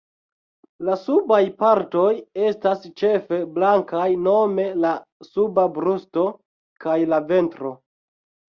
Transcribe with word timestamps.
La 0.85 0.93
subaj 1.01 1.41
partoj 1.59 2.07
estas 2.45 2.87
ĉefe 3.03 3.39
blankaj 3.59 4.09
nome 4.31 4.67
la 4.87 4.95
suba 5.29 5.69
brusto 5.79 6.27
kaj 6.87 6.99
la 7.15 7.25
ventro. 7.33 7.79